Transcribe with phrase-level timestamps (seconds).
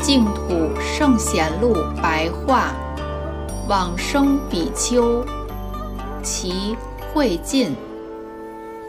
[0.00, 2.74] 净土圣贤录白话，
[3.66, 5.24] 往生比丘，
[6.22, 6.76] 其
[7.14, 7.72] 慧尽。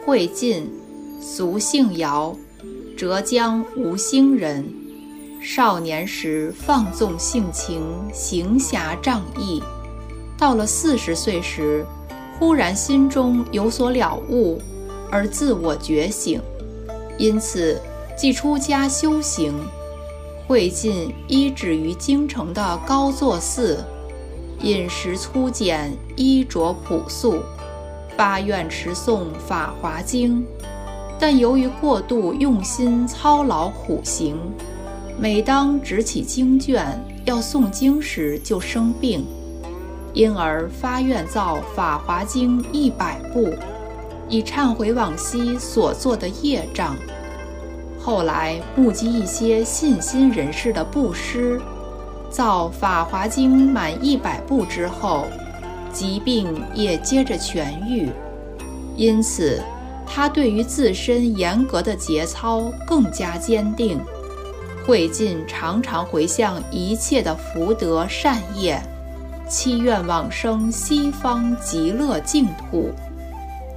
[0.04, 0.68] 慧尽，
[1.22, 2.36] 俗姓姚，
[2.98, 4.66] 浙江吴兴人。
[5.40, 9.62] 少年时放纵性情，行侠仗义。
[10.40, 11.86] 到了四十岁时，
[12.40, 14.60] 忽然心中有所了悟，
[15.12, 16.42] 而自我觉醒，
[17.20, 17.80] 因此
[18.18, 19.54] 即出家修行。
[20.48, 23.84] 会尽依止于京城的高座寺，
[24.62, 27.38] 饮食粗简，衣着朴素，
[28.18, 30.42] 发愿持诵《法华经》，
[31.20, 34.38] 但由于过度用心操劳苦行，
[35.20, 36.86] 每当执起经卷
[37.26, 39.26] 要诵经时就生病，
[40.14, 43.54] 因而发愿造《法华经》一百部，
[44.30, 46.96] 以忏悔往昔所做的业障。
[48.00, 51.60] 后来目击一些信心人士的布施，
[52.30, 55.26] 造《法华经》满一百部之后，
[55.96, 58.10] 疾病也接着痊愈。
[58.98, 59.62] 因此，
[60.06, 64.00] 他对于自身严格的节操更加坚定。
[64.86, 68.80] 慧尽常常回向一切的福德善业，
[69.50, 72.92] 祈愿往生西方极乐净土。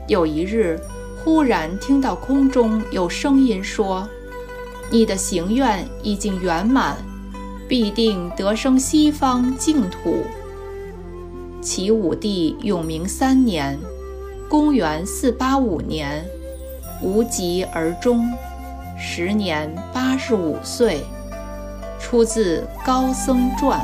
[0.07, 0.79] 有一日，
[1.25, 4.07] 忽然听到空中有声音说。
[4.91, 6.97] 你的行愿已经圆满，
[7.69, 10.25] 必定得生西方净土。
[11.61, 13.79] 其武帝永明三年，
[14.49, 16.25] 公元四八五年，
[17.03, 18.25] 无疾而终，
[18.99, 21.01] 时年八十五岁。
[22.01, 23.81] 出自《高僧传》。